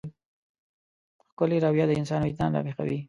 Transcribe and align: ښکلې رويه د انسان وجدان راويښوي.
ښکلې 1.29 1.57
رويه 1.65 1.85
د 1.87 1.91
انسان 1.99 2.19
وجدان 2.23 2.49
راويښوي. 2.55 2.97